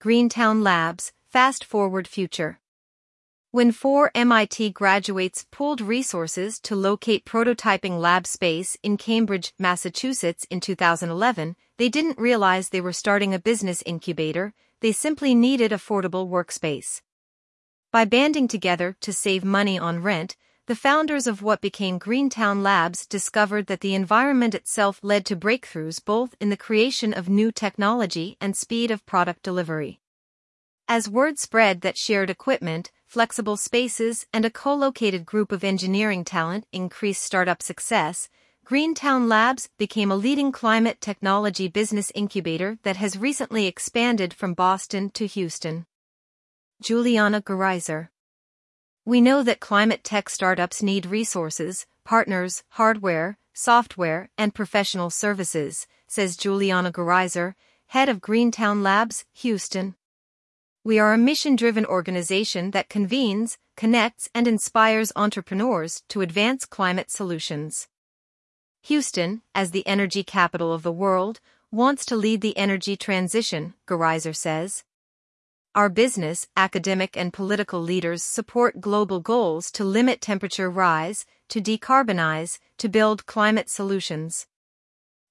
[0.00, 2.58] Greentown Labs, Fast Forward Future.
[3.50, 10.60] When four MIT graduates pooled resources to locate prototyping lab space in Cambridge, Massachusetts in
[10.60, 17.02] 2011, they didn't realize they were starting a business incubator, they simply needed affordable workspace.
[17.92, 20.34] By banding together to save money on rent,
[20.70, 25.98] the founders of what became Greentown Labs discovered that the environment itself led to breakthroughs
[26.04, 29.98] both in the creation of new technology and speed of product delivery.
[30.86, 36.68] As word spread that shared equipment, flexible spaces, and a co-located group of engineering talent
[36.70, 38.28] increased startup success,
[38.64, 45.10] Greentown Labs became a leading climate technology business incubator that has recently expanded from Boston
[45.14, 45.84] to Houston.
[46.80, 48.10] Juliana Garaizar
[49.10, 56.36] we know that climate tech startups need resources, partners, hardware, software, and professional services, says
[56.36, 57.56] Juliana Garaizar,
[57.88, 59.96] head of Greentown Labs, Houston.
[60.84, 67.10] We are a mission driven organization that convenes, connects, and inspires entrepreneurs to advance climate
[67.10, 67.88] solutions.
[68.82, 71.40] Houston, as the energy capital of the world,
[71.72, 74.84] wants to lead the energy transition, Garaizar says.
[75.72, 82.58] Our business, academic, and political leaders support global goals to limit temperature rise, to decarbonize,
[82.78, 84.48] to build climate solutions.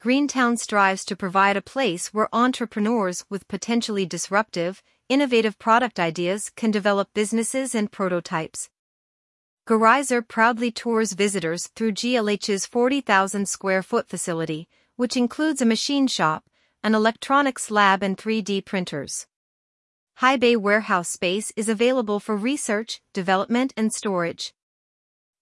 [0.00, 6.72] Greentown strives to provide a place where entrepreneurs with potentially disruptive, innovative product ideas can
[6.72, 8.70] develop businesses and prototypes.
[9.68, 16.44] Garaizar proudly tours visitors through GLH's 40,000 square foot facility, which includes a machine shop,
[16.82, 19.28] an electronics lab, and 3D printers.
[20.18, 24.54] High Bay warehouse space is available for research, development, and storage.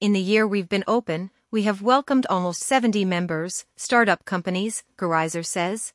[0.00, 5.44] In the year we've been open, we have welcomed almost 70 members, startup companies, Garaizar
[5.44, 5.92] says.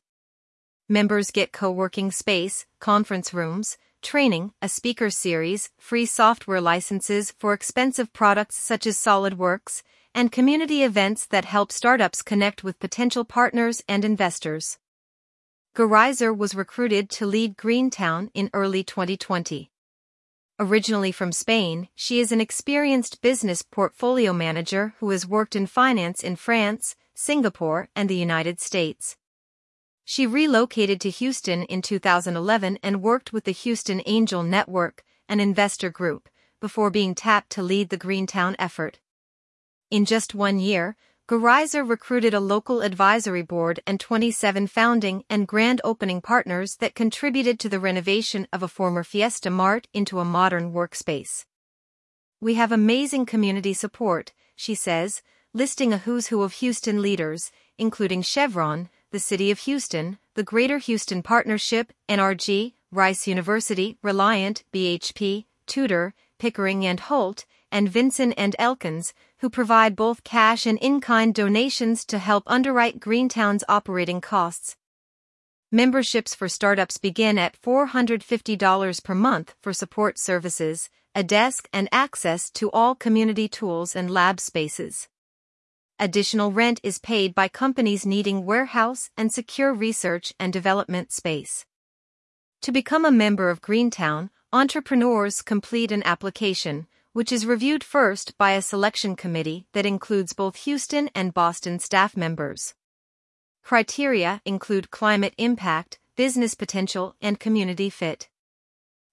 [0.88, 7.52] Members get co working space, conference rooms, training, a speaker series, free software licenses for
[7.52, 9.82] expensive products such as SolidWorks,
[10.14, 14.78] and community events that help startups connect with potential partners and investors.
[15.74, 19.70] Garaizar was recruited to lead Greentown in early 2020.
[20.60, 26.24] Originally from Spain, she is an experienced business portfolio manager who has worked in finance
[26.24, 29.16] in France, Singapore, and the United States.
[30.04, 35.90] She relocated to Houston in 2011 and worked with the Houston Angel Network, an investor
[35.90, 36.28] group,
[36.60, 38.98] before being tapped to lead the Greentown effort.
[39.90, 40.96] In just one year,
[41.28, 47.60] Garaizar recruited a local advisory board and 27 founding and grand opening partners that contributed
[47.60, 51.44] to the renovation of a former Fiesta Mart into a modern workspace.
[52.40, 55.20] We have amazing community support, she says,
[55.52, 60.78] listing a who's who of Houston leaders, including Chevron, the City of Houston, the Greater
[60.78, 69.12] Houston Partnership, NRG, Rice University, Reliant, BHP, Tudor, Pickering and Holt, and Vinson and Elkins,
[69.38, 74.76] who provide both cash and in-kind donations to help underwrite Greentown's operating costs.
[75.70, 82.50] Memberships for startups begin at $450 per month for support services, a desk, and access
[82.52, 85.08] to all community tools and lab spaces.
[85.98, 91.66] Additional rent is paid by companies needing warehouse and secure research and development space.
[92.62, 96.86] To become a member of Greentown, entrepreneurs complete an application,
[97.18, 102.16] which is reviewed first by a selection committee that includes both Houston and Boston staff
[102.16, 102.76] members.
[103.64, 108.28] Criteria include climate impact, business potential, and community fit.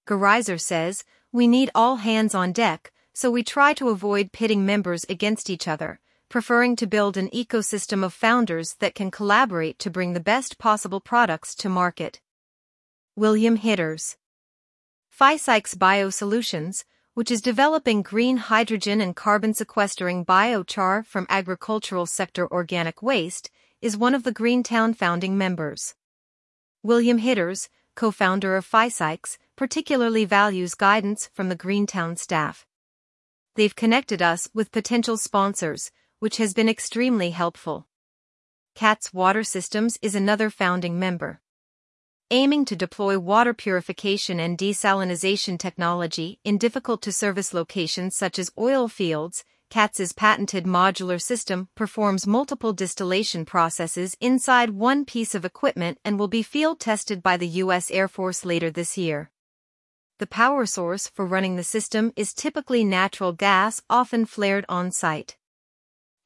[0.06, 5.04] Garaizar says, We need all hands on deck, so we try to avoid pitting members
[5.10, 6.00] against each other,
[6.30, 11.02] preferring to build an ecosystem of founders that can collaborate to bring the best possible
[11.02, 12.22] products to market.
[13.16, 14.16] William Hitters
[15.20, 16.84] Physikes Biosolutions,
[17.16, 23.50] which is developing green hydrogen and carbon sequestering biochar from agricultural sector organic waste,
[23.82, 25.96] is one of the Greentown founding members.
[26.84, 32.66] William Hitters, co-founder of Physikes, particularly values guidance from the Greentown staff.
[33.56, 37.88] They've connected us with potential sponsors, which has been extremely helpful.
[38.76, 41.40] Katz Water Systems is another founding member
[42.36, 48.52] aiming to deploy water purification and desalination technology in difficult to service locations such as
[48.58, 49.46] oil fields.
[49.70, 56.28] Katz's patented modular system performs multiple distillation processes inside one piece of equipment and will
[56.28, 57.90] be field tested by the U.S.
[57.90, 59.32] Air Force later this year.
[60.20, 65.38] The power source for running the system is typically natural gas, often flared on site.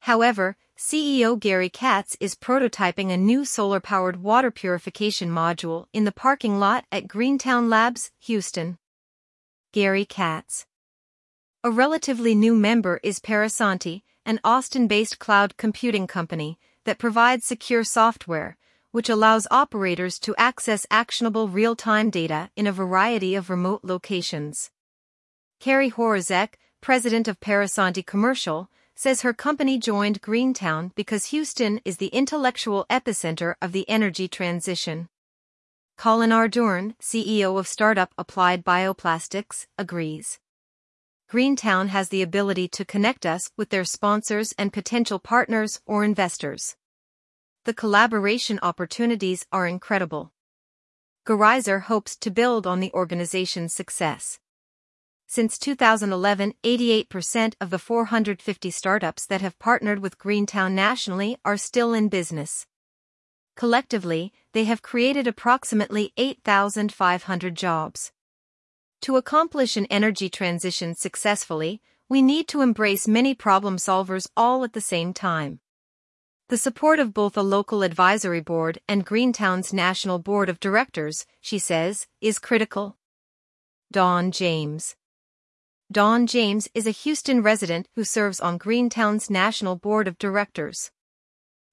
[0.00, 6.10] However, CEO Gary Katz is prototyping a new solar powered water purification module in the
[6.10, 8.78] parking lot at Greentown Labs, Houston.
[9.72, 10.64] Gary Katz.
[11.62, 17.84] A relatively new member is Parasanti, an Austin based cloud computing company that provides secure
[17.84, 18.56] software,
[18.90, 24.70] which allows operators to access actionable real time data in a variety of remote locations.
[25.60, 32.08] Carrie Horazek, president of Parasanti Commercial, says her company joined Greentown because Houston is the
[32.08, 35.08] intellectual epicenter of the energy transition.
[35.96, 40.38] Colin Ardurn, CEO of startup Applied Bioplastics, agrees.
[41.30, 46.76] Greentown has the ability to connect us with their sponsors and potential partners or investors.
[47.64, 50.30] The collaboration opportunities are incredible.
[51.26, 54.38] Garaizar hopes to build on the organization's success.
[55.32, 61.94] Since 2011, 88% of the 450 startups that have partnered with Greentown nationally are still
[61.94, 62.66] in business.
[63.54, 68.10] Collectively, they have created approximately 8,500 jobs.
[69.02, 74.72] To accomplish an energy transition successfully, we need to embrace many problem solvers all at
[74.72, 75.60] the same time.
[76.48, 81.60] The support of both a local advisory board and Greentown's national board of directors, she
[81.60, 82.96] says, is critical.
[83.92, 84.96] Dawn James
[85.92, 90.92] Dawn James is a Houston resident who serves on Greentown's National Board of Directors.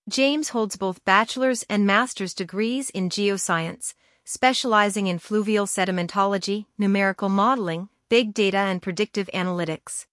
[0.09, 3.93] James holds both bachelor's and master's degrees in geoscience,
[4.25, 10.07] specializing in fluvial sedimentology, numerical modeling, big data, and predictive analytics.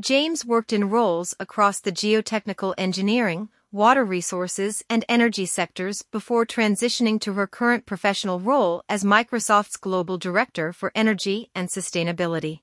[0.00, 7.20] James worked in roles across the geotechnical engineering, water resources, and energy sectors before transitioning
[7.20, 12.60] to her current professional role as Microsoft's Global Director for Energy and Sustainability.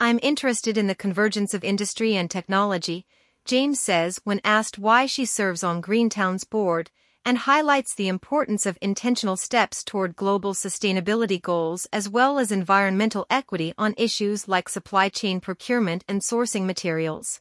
[0.00, 3.04] I'm interested in the convergence of industry and technology,
[3.44, 6.92] James says when asked why she serves on Greentown's board,
[7.24, 13.26] and highlights the importance of intentional steps toward global sustainability goals as well as environmental
[13.28, 17.40] equity on issues like supply chain procurement and sourcing materials.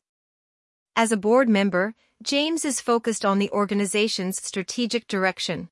[0.95, 1.94] As a board member,
[2.24, 5.69] James is focused on the organization's strategic direction.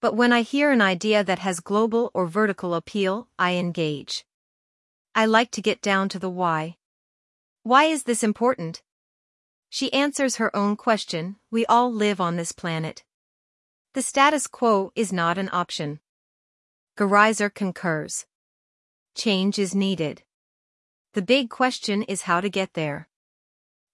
[0.00, 4.24] But when I hear an idea that has global or vertical appeal, I engage.
[5.14, 6.76] I like to get down to the why.
[7.62, 8.82] Why is this important?
[9.68, 13.04] She answers her own question we all live on this planet.
[13.94, 16.00] The status quo is not an option.
[16.96, 18.26] Garaizar concurs.
[19.16, 20.22] Change is needed.
[21.14, 23.08] The big question is how to get there.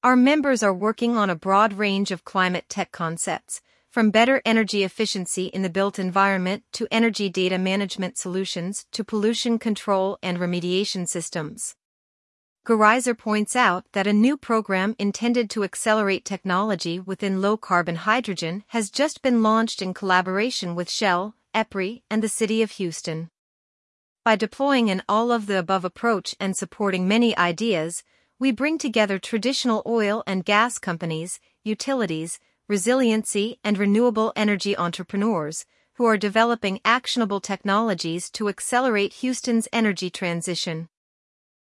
[0.03, 3.63] Our members are working on a broad range of climate tech concepts,
[3.97, 9.59] from better energy efficiency in the built environment to energy data management solutions to pollution
[9.59, 11.75] control and remediation systems.
[12.67, 18.65] Garaizar points out that a new program intended to accelerate technology within low carbon hydrogen
[18.67, 23.31] has just been launched in collaboration with Shell, EPRI, and the City of Houston.
[24.27, 28.05] By deploying an all of the above approach and supporting many ideas,
[28.39, 35.65] we bring together traditional oil and gas companies, utilities, resiliency, and renewable energy entrepreneurs
[35.95, 40.89] who are developing actionable technologies to accelerate Houston's energy transition.